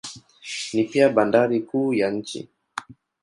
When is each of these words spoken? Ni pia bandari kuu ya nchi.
Ni 0.73 0.83
pia 0.83 1.09
bandari 1.09 1.59
kuu 1.61 1.93
ya 1.93 2.11
nchi. 2.11 2.49